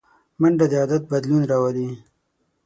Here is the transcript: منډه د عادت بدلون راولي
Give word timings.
منډه 0.41 0.65
د 0.71 0.73
عادت 0.81 1.03
بدلون 1.11 1.43
راولي 1.51 1.89